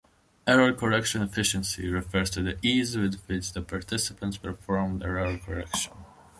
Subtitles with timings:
[0.47, 5.93] "Error correction efficiency" refers to the ease with which the participant performed error correction.